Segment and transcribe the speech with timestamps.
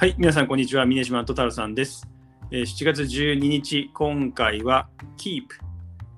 [0.00, 0.86] はい、皆さん、こんにちは。
[0.86, 2.06] 峰島と太郎さんです。
[2.52, 5.42] えー7月12日、今回は Keep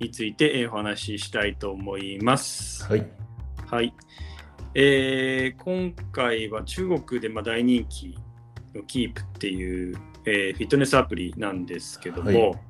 [0.01, 2.85] についてえーお話ししたいと思います。
[2.85, 3.07] はい。
[3.67, 3.95] はい。
[4.75, 8.19] えー今回は中国でまあ大人気
[8.75, 12.61] の Keep っていう、えーフィットネスアプリなんですけども、はい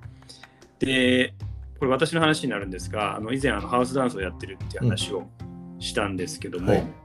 [0.78, 1.34] で、
[1.80, 5.28] これ私の話になるんですが、あの以前あのハウスダンスをやってるって話を
[5.80, 6.99] したんですけども、はい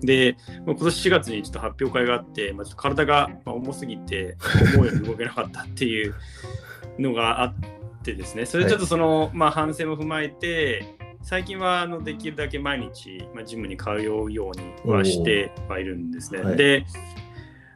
[0.00, 0.36] で、
[0.66, 4.36] まあ今年4月にちょっと発表会があって、まあ、ちょっと体がまあ重すぎて、
[4.74, 6.14] 思うように動けなかったっていう
[6.98, 7.54] のがあっ
[8.02, 16.40] てですね、それちょっとその、まあ、反省も踏まえて、最近はあのできるだけ毎日、まあ、ジムに通うようにはしてはいるんですね。
[16.40, 16.56] はい。
[16.56, 16.84] で、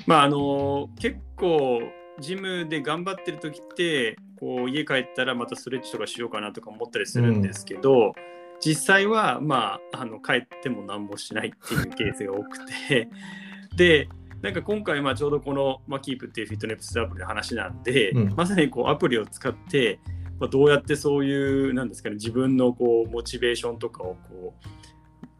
[0.06, 1.80] まああの結構
[2.20, 8.14] ジムで頑張ってる時ってこう家帰ったらまたストレッチとかしようかなとか思ったりするんですけど、
[8.64, 13.08] 実際はまああの帰っても何もしないっていうケースが多くて。
[13.76, 14.08] で
[14.40, 18.34] なんか今回まあちょうどこの、まあ、キープっていうフィットネスアプリの話なんで、うん。
[18.36, 20.00] まさにこうアプリを使って、
[20.38, 24.68] まあ、どうやってそういうなんですかね自分のこうモチベーションとかをこう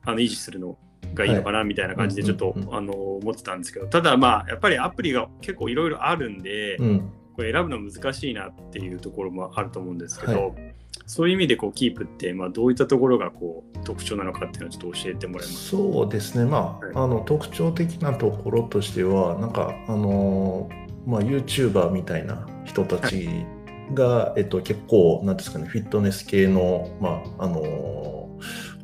[0.06, 0.78] あの維持するの
[1.12, 3.86] がいいのかなみたいな感じでちょっと、あの思ってたんですけど。
[3.89, 7.12] ただまあやっぱりアプリが結構いろいろあるんで、うん。
[7.34, 10.75] これ選ぶの難しいなっていうところもあると思うんですけど、はい
[11.06, 15.69] そういう意味でこうキープって、まあ、どういったところがこう特徴なのかっていうのをちょっと教えてもらえます？
[15.69, 16.44] そうですね。
[16.44, 16.92] まはい。
[16.94, 23.28] あ、あの特徴的なところとしては、なんかあのーまあ YouTuber みたいな人たち
[23.92, 28.14] が、えっと結構なんですかね、フィットネス系のまああのー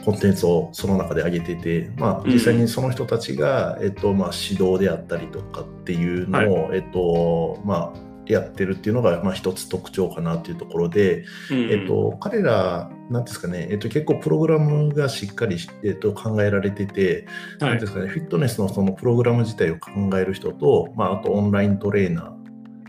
[0.02, 2.32] コンテンツをその中で上げてて、まあ、うん。
[2.32, 8.00] 実際にその人たちが、えっとまあ、指導であったりとかっていうのを、えっとまあ、
[8.32, 11.70] やってるっていうのが、まあ、一つ特徴かなっていうところで、うん。
[11.70, 17.26] えっと、彼ら、なんですかね、えっと、結構プログラムがしっかりし、えっと、考えられてて、
[17.60, 17.70] はい。
[17.70, 22.34] なんですかね、フィットネスのそのプログラム自体を考える人と、まあ、あとオンライントレーナ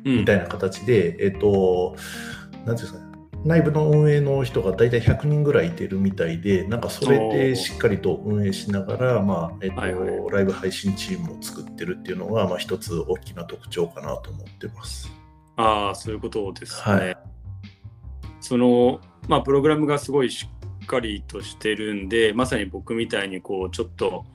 [0.04, 1.96] ーみたいな形で、えっと、
[2.66, 3.12] なんていうんですかね、
[3.44, 10.10] 内部の運営の人が大体100人ぐらいいてるみたいで、なんかそれでしっかりと運営しながら、まあえっとはいはい。
[10.32, 15.21] ライブ配信チームを作ってるっていうのが、まあ、一つ大きな特徴かなと思ってます。
[15.62, 17.18] ああそういうことですね、はい。
[18.40, 20.50] そのまあプログラムがすごいし
[20.84, 24.26] っかりとしてるんでまさに僕みたいにこうちょっと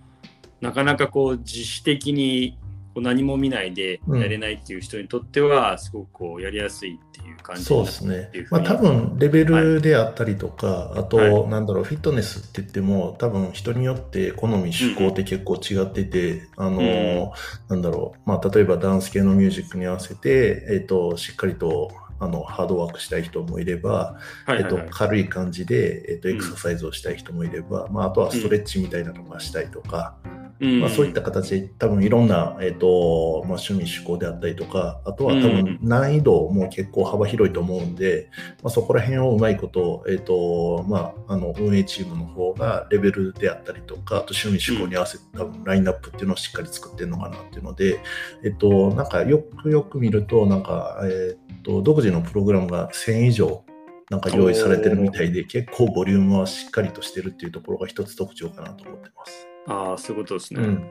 [0.61, 2.59] なかなかこう自主的に
[2.95, 8.31] こう何も見ないでうんやれないっていう人にとってはすごくこうやりやすいっていう感じそうですね。
[8.51, 17.31] まあに多分レベルであったりとか、あと、はなんだろう、フィットネスって言っても、多分人によって好み趣向って結構違ってて、あのー、
[17.69, 24.17] なんだろう、まあ例えばダンス系のミュージックに合わせて、えっ、と、しっかりと、あの、ハードワークしたい人もいれば、
[24.49, 26.35] えっと、軽い感じで、えっと、うん。
[26.37, 30.17] エクササイズをしたい人もいれば、まあ、あとはストレッチみたいなのがしたいとか、
[30.59, 30.81] うん。
[30.81, 35.65] まあ、そういった形で多分いろんな、えっとまあ、趣味趣向であったりとかあとは多うん。
[35.65, 38.31] 分難易度も結構幅広いと思うんで、
[38.63, 48.01] まあ、そこら辺をうまいこと,、えっとまあ、あの運営チームの方がレベルであったりとかあと趣味趣向に合わせて多分ラインナップっていうのをしっかり作ってるのかなっていうので、
[48.43, 53.65] えっと、なんかよくよく見るとなんか、えっと独自のプログラムが1000以上
[54.11, 59.49] なんか用意されてるみたいで結構ボリュームはしっかりとしてるっていうところが一つ特徴かなと思ってます。
[59.67, 60.91] ああそういうことですね、うん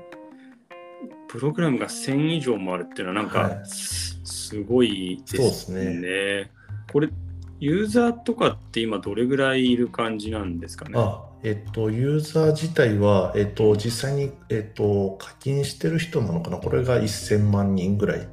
[1.27, 5.83] プログラムが1000以上もあるっていうのはなんかはいすすごいですね。
[5.83, 6.49] そうです
[6.93, 7.09] これ
[7.59, 10.93] ユーザーとかって今どれぐらいいる感じなんですかね？
[10.95, 16.57] あえっと、ユーザー自体は、えっと、実際に、えっと、課金してる人なのかな？
[16.57, 18.27] これが1000万人ぐらい。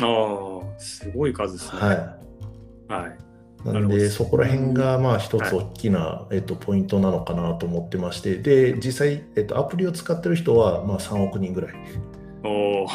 [0.00, 1.80] ああすごい数ですね。
[1.80, 2.15] は
[2.88, 3.10] はい。
[3.10, 3.26] い。
[3.66, 11.74] ななるほどので、そこら辺が、まあ、一つ大きな、えっと、ポイントなのかなと思ってまして、で、実際、えっと、アプリを使ってる人は、まあ、3億人ぐらい
[12.44, 12.86] おお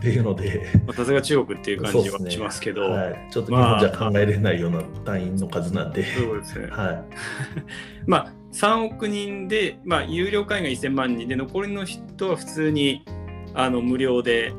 [0.00, 3.26] っていうので、まあさすが中国っていう感じはしますけど、はい。
[3.30, 6.68] ちょっと日本じゃ考えれないような単位の数なんで、そうですね。
[6.72, 7.04] は
[8.06, 13.04] まあ3億人で、まあ、有料会員が1000万人で残りの人は普通に
[13.54, 14.54] あの無料で、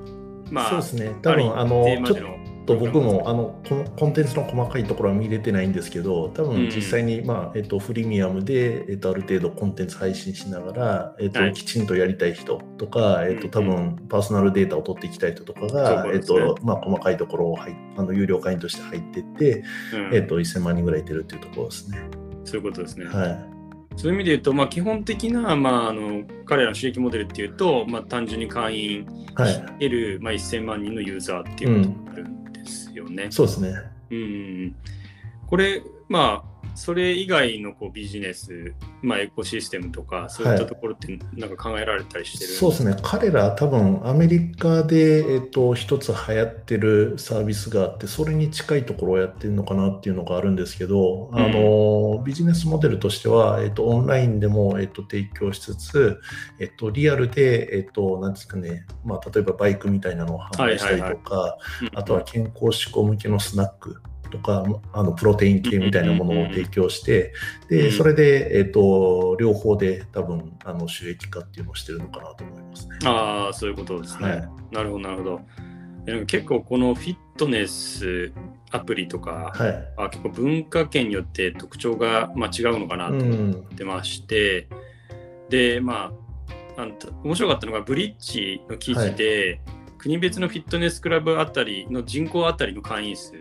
[0.49, 0.53] い。
[0.53, 1.15] まあ、そうですね。
[1.23, 6.67] 多分、あのちょっでのと僕もあのこのコンテンツの細かいところは見れてないんですけど多うん。
[6.67, 11.53] 分実際に、まあえっと、フリミアムで、えっと、ある程度コンテンツ配信しながら、えっとはい。
[11.53, 13.67] きちんとやりたい人とか、えっと、多うん。
[13.67, 19.63] 分パーソナルデータを取っていきたい人とかが、えっとまあ、細かいところを入っあの有料会員として入っていって、
[19.93, 20.15] うん。
[20.15, 21.99] えっと、1000万人ぐらいいてるっていうところですね。
[22.45, 23.05] そういうことですね。
[23.05, 23.61] はい。
[23.97, 29.05] そういう意味で言うと、まあ、基本的な、まあ、あの彼らの収益モデルっていうと、まあ、単純に会員
[29.35, 32.00] はい、得る、まあ、1000万人のユーザーっていうこと
[32.63, 33.27] ですよね。
[33.29, 33.73] そうですね。
[34.09, 34.75] うん
[35.47, 56.19] これ、まあ、それ以外のこうビジネス、まあ、エコシステムとか、そういったところってなんか考えられたりしてる、そうですね、彼ら、多分アメリカで、えっと、一つ流行ってるサービスがあって、それに近いところをやってるのかなっていうのがあるんですけど、うん、あのビジネスモデルとしては、えっと、オンラインでも、えっと、提供しつつ、
[56.59, 61.57] えっと、リアルで、えっと、なんですかね、まあ、例えばバイクみたいなのを販売したりとか、
[61.93, 64.01] あとは健康志向向けのスナック
[64.31, 67.33] とかあのプロテイン系みたいなものを提供して、
[67.69, 72.97] でそれで、えーと、両方で多分あの収益化っていうのをしてるのかなと思いますね。
[73.05, 74.29] ああそういうことですね。
[74.29, 75.41] はい、なるほどなるほど。
[76.25, 78.31] 結構このフィットネス
[78.71, 84.67] アプリとか、はい、あ結構文化圏によって特徴が、まあ、違うのかなと思ってまして、
[85.43, 86.11] うん、でま
[86.77, 86.93] ああの
[87.23, 93.37] 面白かったのがブリッジの記事で、はい国別のフィットネスクラブあたりの人口あたりの会員数っ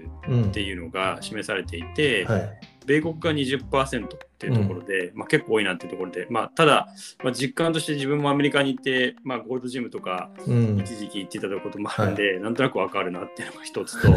[0.53, 4.09] ていうのが示されていて、うんはい、米国が20%っ
[4.39, 6.89] ていうところで、うん、まあ、結構多いなっていうところで、まあ、ただ、
[7.25, 10.31] まあ、実感として自分もアメリカに行って、まあ、ゴールドジムとか
[10.79, 14.15] 一時期行ってたこともあるんで、うん、なんとなくわかるなっていうのが一つと。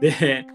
[0.00, 0.46] で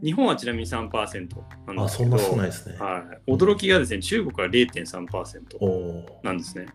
[0.00, 1.28] 日本はちなみに3%なんです
[1.66, 6.66] けどあそんな少ないですね、はい、驚きがですね中国は0.3%なんですね。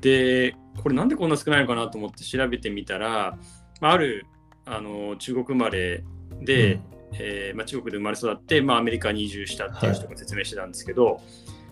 [0.00, 3.38] でこれなんでこんな少ないのかなと思って調べてみたら
[3.80, 4.26] ある
[4.64, 6.04] あの中国生まれ
[6.42, 6.82] で、うん、
[7.14, 11.22] えー、まあ、中国で生まれ育って、まあ、アメリカに移住したっていう人が説明してたんですけど、はい、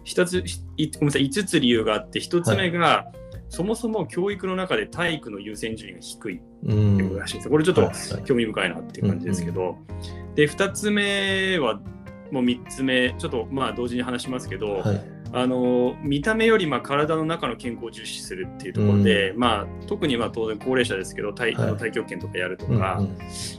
[0.05, 0.43] 一つ
[0.76, 7.50] いごめんなさい5つ理由があって1つ目が、はい、そもそも教育の中で体育の優先順位が低いっていうことらしいです。
[7.50, 7.91] これちょっと
[8.25, 9.77] 興味深いなっていう感じですけど、
[10.35, 11.81] で2つ目は
[12.31, 23.19] もう3つ目ちょっとまあ同時に話しますけど、はいあの見た目よりまあ体の中の健康を重視するっていうところで、うん、まあ、特にまあ当然高齢者ですけど太,、はい、太極拳とかやるとか、うんうん、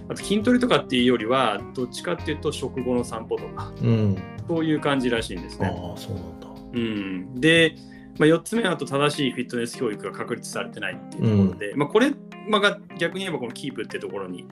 [0.09, 4.17] あと筋トレとかっていうよりはどっちかっていうと食後の散歩とか、うん、
[4.47, 5.67] そういう感じらしいんですね。
[5.67, 7.75] あそうなんだ、うん、で、
[8.19, 12.13] まあ、4つ目はと正しいフィットネス教育が確立されてないっていうところで、うん、まあ、これ、
[12.47, 14.47] まあ、逆に言えばこのキープっていうところに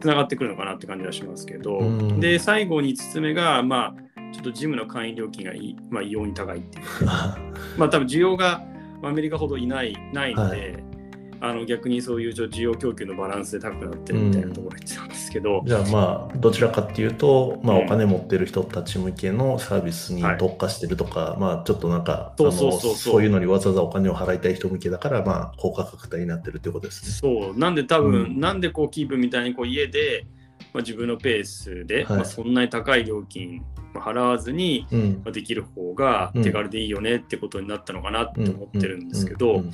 [0.00, 1.78] つながってくるのかなって感じはしますけど、
[2.18, 4.05] で最後に5つ目がまあ
[4.36, 6.84] ちょっとジムの会員料金がい、まあ、異様に高いっていう。
[7.78, 8.62] まあ多分需要が
[9.02, 10.84] アメリカほどいないないので、はい、
[11.40, 27.10] あの逆にそういう需要供給のバランスで高くなってるみたいなところ言ってたんですけど、うん、じゃあまあどちらかっていうと、まあ、お金持ってる人たち向けのサービスに特化してるとか、はい、まあちょっとなんかそういうのにわざわざお金を払いたい人向けだからまあ高価格帯になってるってことですね。
[27.10, 27.58] そう。
[27.58, 30.26] なんで多分、うん、なんでこうキープみたいにこう家で
[30.76, 33.64] まあ、自分のペースで、はい、まあ、そんなに高い料金
[33.94, 39.64] 払わずに、うん、まあ、できる方が手軽でいいよねってことになったのかなって思ってるんですけど、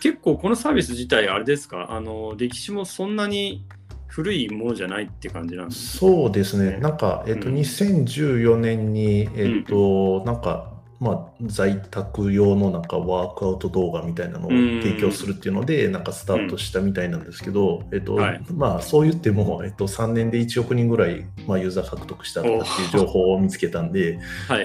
[0.00, 1.92] 結構このサービス自体あれですか？
[1.92, 3.64] あの歴史もそんなに
[4.08, 18.18] 古いものじゃないって感じなんですか、そうですね、なんか、えっと、2014年に、えっと、なんか、まあ、在宅用のなんかワークアウト動画みたいなのを提供するっていうので、なんかスタートしたみたいなんですけど、えっと、
[18.52, 24.18] まあ、そう言っても、えっと、3年で1億人ぐらい、まあ、ユーザー獲得したとかっていう情報を見つけたんで、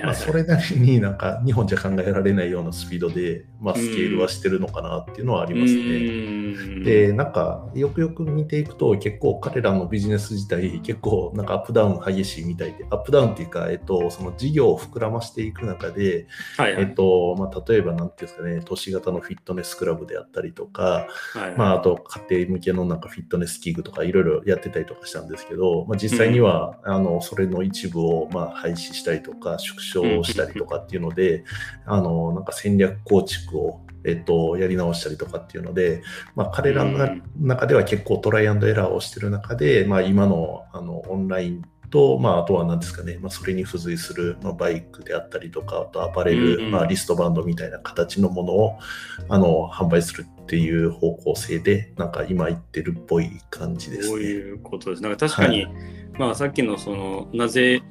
[0.04, 6.84] まあ、それなりになんか日本じゃ考えられないようなスピードで、まあ、スケールはしてるのかなっていうのはありますね。
[6.84, 16.19] で、なんか、よくよく見ていくと、結構彼らのビジネス自体、結構なんかアップダウン激しいみたいで、アップダウンっていうか、えっと、その事業を膨らましていく中で、
[16.58, 21.96] はいはい、えっとまあ、例えば、なんていうんですかね、都市型のフィットネスクラブであったりとか、はいはい、まあ、あと
[22.30, 31.44] 家庭向けのなんかフィットネス器具とかいろいろやってたりとかしたんですけど、まあ、実際には、うん、あのそれの一部をまあ廃止したりとか、縮小したりとかっていうので、
[31.86, 36.02] あのなんか戦略構築をえっと、やり直したりとかっていうので、
[36.36, 48.80] まあ、彼らの中では結構トライアンドエラーをしてる中で、まあ、今のあのオンラインと、まあ、あとは何ですかね、まあ、それに付随する、まあ、バイクであったりとか、あとアパレル、うんうん、まあ、リストバンドみたいな形のものを
[49.28, 54.08] あの販売するっていう方向性で、なんか今言ってるっぽい感じですね。
[54.08, 55.04] そういうことです。
[55.04, 55.74] なんか確かに、はい、
[56.18, 57.82] まあ、さっきのその、なぜ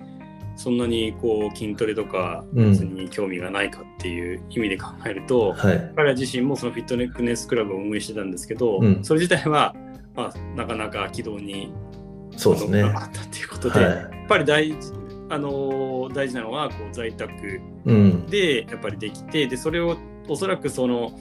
[0.59, 9.77] そんなにこう筋トレとか別に興味がないかっていう意味で考えると、うんはい、彼ら自身もそのフィットネスクラブを運営してたんですけど、うん、それ自体は、
[10.17, 11.73] まあ、なかなか軌道に
[12.39, 12.83] そうですね。
[12.83, 14.75] あったっていうことで、はい、やっぱり大
[15.31, 17.61] あの大事なのはこう在宅
[18.29, 19.97] でやっぱりできて、うん、でそれを
[20.29, 21.19] おそらくその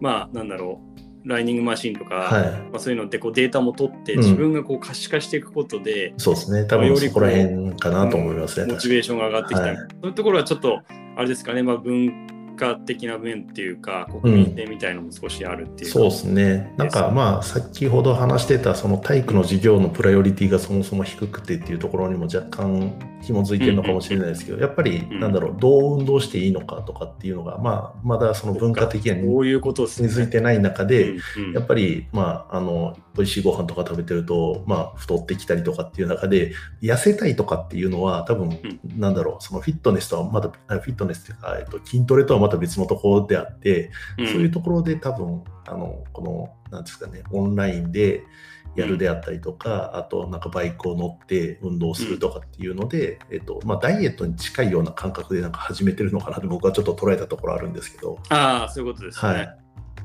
[0.00, 0.80] まあなんだろ
[1.24, 6.64] うライニングマシンとか、はい、まあ、そういうのってこうデータも取って自分がこう可視化していくことで、うん、そうですね。
[6.64, 10.80] 多分そこら辺かなと思いますね、モチベーションが上がってきた、はい、そういうところはちょっと
[11.16, 12.26] あれですかね、まあ、文
[12.58, 16.74] 化的な面っていうか国民性みたいのも少しあるっていう、うん、そうですね。
[16.76, 31.16] なんかまあ先ほど話してたその体育の授業のプライオリティがそもそも低くてっていうところにも若干紐づいてるのかもしれないですけど、やっぱり、なんだろう、どう運動していいのかとかっていうのが、まあ、まだその文化的に根付いてない中で、
[31.54, 38.58] やっぱり、まあ、あの、美味しいご飯とか食べてると、まあ、太ってきたりとかっていう中で、痩せたいとかっていうのは、多分、
[38.96, 48.24] なんだろう、そのフィットネスとはまだ、フィットネスっていうか、えっと、筋トレとはまた別のところであって、そういうところで多分、あの、この、なんですかね、オンラインで、
[48.78, 58.18] やるであったりとか、あとなんかバイクを乗って運動するとかっていうので、えっとまあ、ダイエットに近いような感覚でなんか始めてるのかなって僕はちょっと捉えたところあるんですけど。
[58.28, 59.32] ああ、そういうことですね。
[59.32, 59.38] は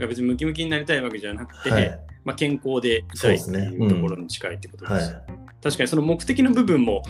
[0.05, 5.11] い、別にムキムキになりたいわけじゃなくて、はい、まあ、健康でいたいっていうところに近いってことです。
[5.11, 7.03] ねうんはい、確かにその目的の部分も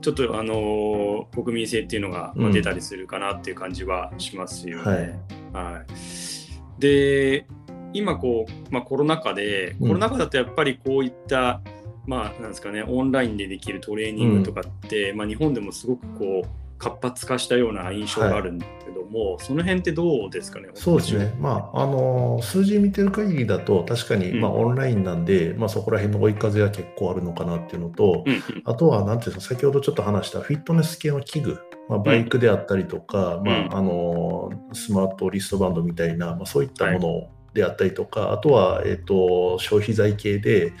[0.00, 5.20] ちょっとあのー、国民性っていうのが出たりするかなっていう感じはしますよね。
[5.52, 7.46] うん、はい、で
[7.92, 11.60] 今こう、まあ、コロナ禍で、コロナ禍だとやっぱりこういった、
[12.06, 20.70] まあなんですかねオンラインでできるトレーニングとかって、うん、まあ、日本でもすごくこう活発化したような印象があるんだけども、はい、その辺ってどうですかね？
[20.74, 31.58] そうですね、まあ、あの数字見てる限りだと確かに、まあ、オンラインなんで、まあ、そこら辺の追い風は結構あるのかなっていうのと、うんうん、あとはなんていうの先ほどちょっと話したフィットネス系の器具
[31.88, 40.72] まあ、バイクであったりとか、うん、まあ、あのスマートリストバンドみたいな、まあ、そういったものをであったりとか、あとは、えっと、消費財系で、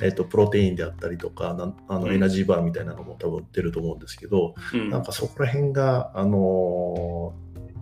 [0.00, 1.56] えっと、プロテインであったりとか、
[1.88, 7.34] あのエナジーバーみたいなのも多分売ってると思うんですけど、うん、なんかそこら辺が、あの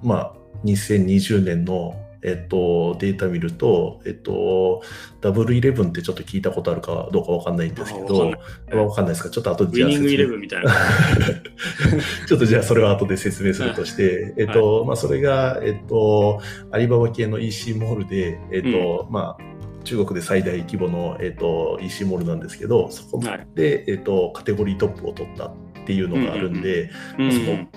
[0.02, 4.82] ー、まあ、2020年のえっと、データ見ると、えっと、
[5.20, 8.30] ダブルイレブンってちょっと聞いたことあるかどうかわかんないんですけど、
[8.70, 9.14] わかんない。
[9.14, 9.30] ですか？
[9.30, 9.88] ちょっと後でじゃあ。
[9.88, 10.70] ウィニングイレブンみたいな。
[12.28, 16.40] ちょっとじゃあそれは後で説明するとして、えっと、はい、まあそれが、えっと、
[16.70, 19.42] アリババ系の EC モールで、えっと、うん、まあ、
[19.82, 26.90] 中国で最大規模の、えっと、EC モールなんですけど、そこで、はい、えっと、カテゴリートップを取ったっていうのがあるんで、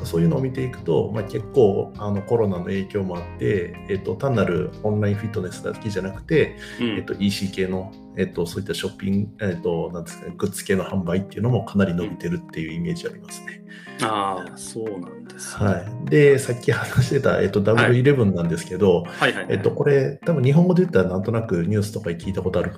[0.03, 13.63] そういうのを見ていくと、まあ、結構あのコロナの影響もあって、えっと、単なるオンラインフィットネスだけじゃなくて、うん、えっと、EC 系の、えっと、そういったショッピング、えっと、なんですかね、グッズ系の販売っていうのもかなり伸びてるっていうイメージありますね。
[14.01, 16.09] ああ、そうなんです、ね、はい。
[16.09, 19.05] で、さっき話してた、えっと、W11 なんですけど、
[19.49, 22.73] えっと、これ、多分日本語で言ったらなんとなくニュースとか聞いたことある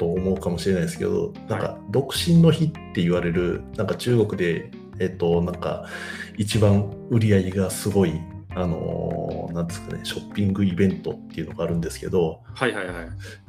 [0.00, 5.84] と思うかもしれないですけど、なんか、独身の日って言われる、なんか中国で、えっと、なんか、
[6.38, 8.18] 一番売り上げがすごい、
[8.54, 12.94] あのー、なんですかね、ショッピングイベントっていうのがあるんですけど、はいはいはい。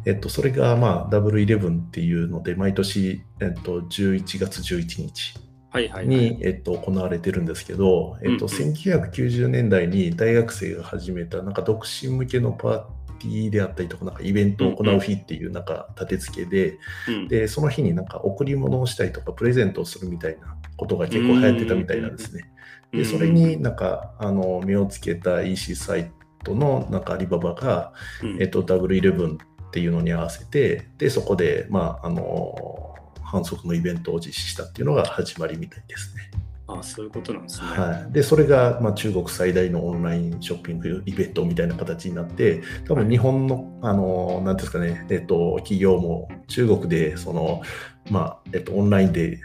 [0.05, 5.39] えっと、それが、まあ、ダブルイレブンっていうので、毎年、えっと、11月11日。
[5.74, 22.51] はいはいに、えっと、行われてるんですけど、えっと、1990年代に大学生が始めたなんか独身向けのパーティーであったりとか、なんかイベントを行う日っていうなんか立て付けで、うん、で、その日になんか贈り物をしたりとか、プレゼントをするみたいなことが結構流行ってたみたいなんですね。
[22.92, 26.12] で、それになんか、あの、目をつけた EC サイ
[26.44, 36.32] トのなんかアリババが、うん、えっと、W11 っていうのに合わせて、で、そこで、まあ、あの、反則のイベントを実施したっていうのが始まりみたいですね。
[36.80, 37.68] あそういうことなんですね。
[37.68, 47.62] はい、でそれが、まあ、中国最大のオンラインショッピングイベントみたいな形になって多分日本の、あのなんですかね、えっと、企業も中国でその、
[48.10, 49.40] まあえっと、オンラインで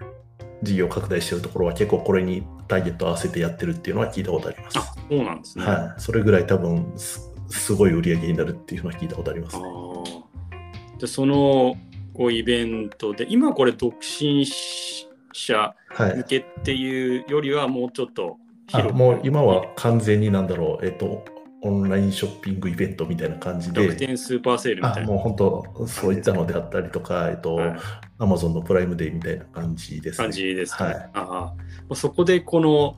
[0.62, 4.78] 事業拡大してるところは結構これにターゲット合わせてやってるっていうのは聞いたことあります。
[4.78, 5.64] あそうなんですね。
[5.64, 9.62] はい、それぐらい多分すごい売り上げになるっていうのは聞いたことあります、ね。
[10.98, 11.76] でその
[12.14, 14.46] こうイベントで今これ独身
[15.38, 18.38] 者向けっていうよりはもうちょっと
[18.68, 21.24] 広く、もう今は完全になんだろう、えっと、
[21.62, 23.86] オンラインショッピングイベントみたいな感じで。
[23.86, 25.08] 楽天スーパーセールみたいな。
[25.08, 27.58] もう本当、そういったのであったりとか、えっと、
[28.18, 30.24] アマゾンのプライムデーみたいな感じです、ね。
[30.24, 30.88] 感じですね。
[30.88, 31.54] はい、あ
[31.94, 32.96] そこでこの、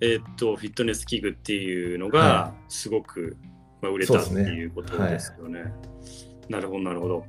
[0.00, 3.36] えっと、フィットネス器具っていうのが、すごく、
[3.80, 5.60] まあ、売れたっていうことですよね。
[5.60, 7.26] ねはい、なるほど、なるほど。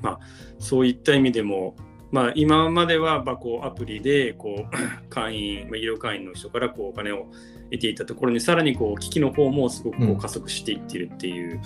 [0.00, 0.20] まあ、
[0.58, 1.74] そういった意味でも、
[2.12, 4.76] まあ、今まではまあこうアプリでこう
[5.08, 7.26] 会員、まあ、医療会員の人からこうお金を
[7.70, 11.60] 得ていたところにさらにこう機器の方もすごくこう加速していってるっていう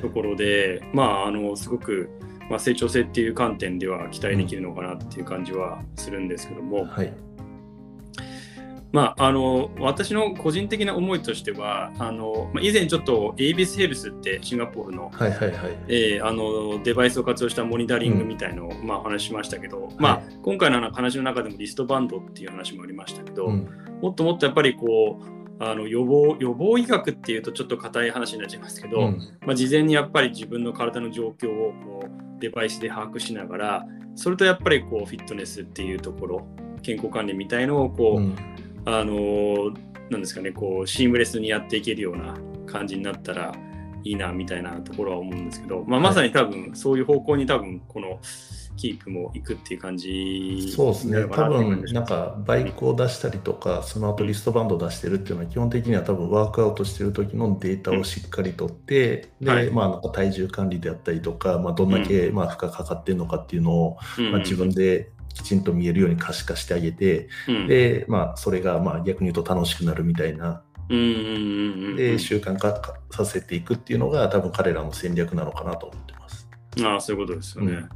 [0.00, 2.08] ところで、まああのすごく
[2.48, 7.12] まあ成長性っていう観点では期待できるのかなっていう感じはするんですけども、はい
[8.94, 15.78] まあ、あの私の個人的な思いとしてはあの、まあ、以前ちょっとエイビスヘルスってシンガポールの,、はいはいはい。
[15.88, 23.68] えー、あのデバイスを活用したモニタリングみたいのを、うん、まあ、お話ししましたけど、まあ、今回の話の中でもリストバンドっていう話もありましたけど、うん、
[24.00, 36.46] もっともっとやっぱりこうあの予防予防医学っていうとちょっと硬い話になっちゃいますけど、うん、まあ、事前にやっぱり自分の体の状況をこうデバイスで把握しながらそれとやっぱりこうフィットネスっていうところ
[36.82, 38.36] 健康管理みたいのをこう、うん
[38.86, 39.72] あの
[40.10, 42.36] なんですかねこうシームレスにやっていけるような
[42.66, 43.54] 感じになったら
[44.04, 48.20] いいなみたいなところは思うんですけど、まあ、まさに多分そういう方向に多分この
[48.76, 59.66] キープも行くっていう感じそうですね、多分じなんかバイクを出したりとか、その後リストバンドを出してるっていうのは、基本的には多分ワークアウトしてる時のデータをしっかりとって、はい。
[59.66, 64.32] で、まあなんか体重管理であったりとか、まあ、どんだけまあ負荷かかってるのかっていうのを、うん。
[64.32, 76.48] まあ、自分できちんと見えるように可視化してあげて、うんで、まあそれがまあ逆に言うと楽しくなるみたいな、で、習慣化させていくっていうのが、多分彼らの戦略なのかなと思ってます。
[76.82, 77.72] ああそういうことですよね。
[77.72, 77.88] うん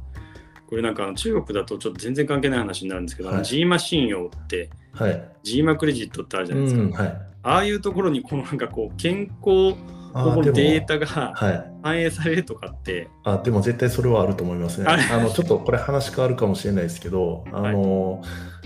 [0.69, 5.31] これなんか中国だとちょっと全然関係ない話になるんですけど、はい G マ信用ってはい。
[5.41, 7.03] G マクレジットってあるじゃうないですか。
[7.03, 7.21] ん、はい。
[7.41, 9.75] ああいうところにこのなんかこう健康
[10.13, 11.71] あ保護のーでもデータがはい。
[11.81, 14.87] 反映されるとかって、あでも絶対それはあると思いますね。
[14.87, 18.21] あのちょっとこれ話変わるかもしれないですけど、あの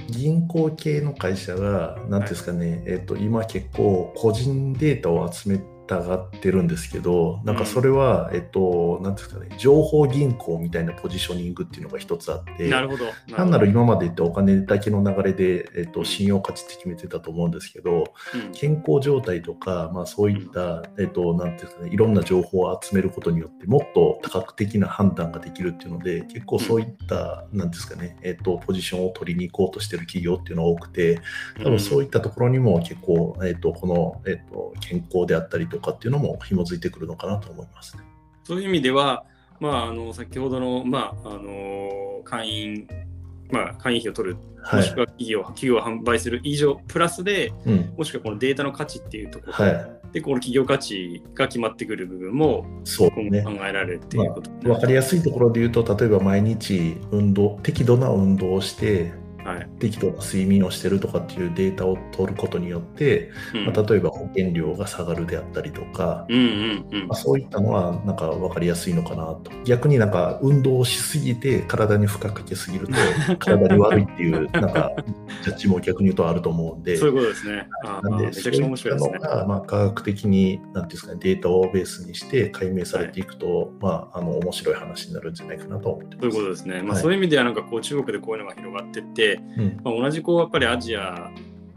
[0.09, 5.59] 銀行系の会社が、なんていうんですかね、えっと今結構個人データを集め
[5.93, 13.05] たがってるんですけど、なんかそれは、えっと、なんていうんですかね、情報銀行みたいなポジショニングっていうのが一つあって、なるほど。
[13.35, 18.51] 単なる今まで言ってお金だけの流れで、えっと、信用価値って決めてたと思うんですけど、うん。
[18.53, 31.19] 健康状態とか、まあ、そういった、えっと、なんていうんですかね、いろんな情報を集めることによって、もっと多角的な判断ができるっていうので、結構そういった、なんですかね、えっと、ポジションを取りに行こうとしてる企業っていうのが多くて、
[31.63, 38.03] 多分そういったところにも結構、えっと、この、えっと、健康であったりとかっていうのも紐づいてくるのかなと思いますね。
[38.43, 39.25] そういう意味では、
[39.59, 42.87] まあ、あの先ほどの、まあ、あの会員、
[43.51, 44.81] まあ、会員費を取る、はい。
[44.81, 47.93] もしくは企業企業を販売する以上、プラスで、うん。
[47.97, 50.13] もしくはこのデータの価値っていうところ、はい。
[50.13, 53.51] で、この企業価値が決まってくる部分もそう今ね後。
[53.51, 59.13] 考えられるっていうこと、わかりやすいところで言うと、例えば毎日運動、適度な運動をして、
[59.43, 72.93] はい適度な睡眠をしてるとかっていうデータを取ることによって、うんまあ、例えば保険料が下がるであったりとか、うんうんうんまあ、そういったのはなんか分かりやすいのかなと逆になんか運動をしすぎて体に負荷かけすぎると
[73.39, 74.91] 体に悪いっていうなんか
[75.43, 77.67] ジャッジも逆に言うとあると思うんでそういうことですね。
[77.83, 79.35] なんでめちゃくちゃ面白いですねそういった。
[79.35, 86.37] のが、まあ、科学的になんていうんですか、ね、データをベースにして解明されていくと、まあ、あの面白い話になるんじゃないかなと思ってそうます。
[86.37, 86.81] いうことですね。
[86.81, 91.31] まあ、はいそういう意味では、なんかこう、中国でこういうのが広がってって、うんまあ、同じこう、やっぱりアジア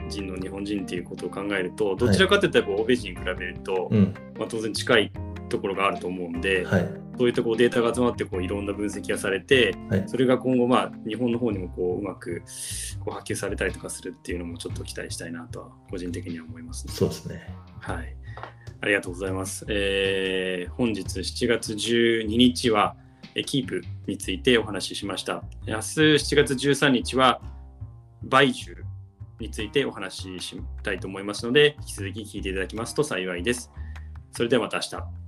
[0.09, 5.13] 人の日本人っていうことを考えると、どちらかというと、やっぱ欧米人に比べると、うんまあ、当然近い
[5.49, 12.43] ところがあると思うんで、はいそういったこうデータが集まってこういろんな分析がされて、はいそれが今後、まあ、日本の方にもこううまく
[13.01, 16.93] こう波及されたりとかするっていうのもちょっと期待したいなとは、個人的には思いますね。
[16.93, 17.49] そうですね。
[17.81, 18.17] はい。
[18.83, 19.65] ありがとうございます。
[19.69, 23.06] えー本日7月12日は、え
[23.45, 25.43] キープについてお話ししました。
[25.67, 27.41] 明日7月13日は、
[28.23, 28.77] バイジュ
[29.39, 33.71] についてお話ししたいと思いますので、引き続き聞いていただきますと幸いです。
[34.33, 35.26] それではまた明日。